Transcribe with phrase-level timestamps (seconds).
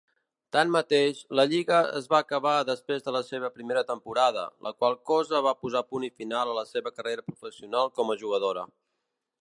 [0.55, 5.43] Tanmateix, la lliga es va acabar després de la seva primera temporada, la qual cosa
[5.49, 8.69] va posar punt i final a la seva carrera professional com a jugadora.